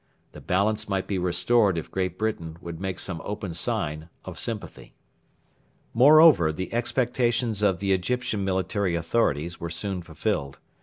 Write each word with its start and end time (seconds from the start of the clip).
The 0.31 0.41
balance 0.41 0.89
might 0.89 1.05
be 1.05 1.19
restored 1.19 1.77
if 1.77 1.91
Great 1.91 2.17
Britain 2.17 2.57
would 2.59 2.81
make 2.81 2.97
some 2.97 3.21
open 3.23 3.53
sign 3.53 4.09
of 4.25 4.39
sympathy. 4.39 4.95
Moreover, 5.93 6.51
the 6.51 6.73
expectations 6.73 7.61
of 7.61 7.77
the 7.77 7.93
Egyptian 7.93 8.43
military 8.43 8.95
authorities 8.95 9.59
were 9.59 9.69
soon 9.69 10.01
fulfilled. 10.01 10.57